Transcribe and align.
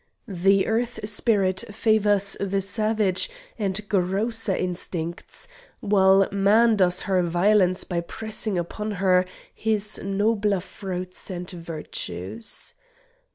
The 0.27 0.65
Earth 0.65 1.07
spirit 1.07 1.63
favours 1.71 2.35
the 2.39 2.61
savage 2.61 3.29
and 3.59 3.79
grosser 3.87 4.55
instincts, 4.55 5.47
while 5.79 6.27
man 6.31 6.75
does 6.77 7.03
her 7.03 7.21
violence 7.21 7.83
by 7.83 8.01
pressing 8.01 8.57
upon 8.57 8.93
her 8.93 9.25
his 9.53 9.99
nobler 10.03 10.59
fruits 10.59 11.29
and 11.29 11.47
virtues. 11.47 12.73